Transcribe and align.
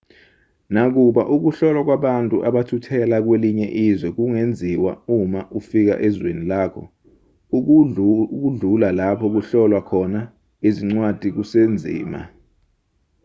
nakuba 0.73 1.21
ukuhlolwa 1.35 1.83
kwabantu 1.87 2.35
abathuthela 2.47 3.17
kwelinye 3.25 3.67
izwe 3.87 4.09
kungenziwa 4.15 4.91
uma 5.17 5.41
ufika 5.59 5.95
ezweni 6.07 6.43
lakho 6.51 6.83
ukudlula 8.45 8.87
lapho 8.99 9.25
kuhlolwa 9.33 9.79
khona 9.89 10.21
izincwadi 10.67 11.29
kusenzima 11.35 12.21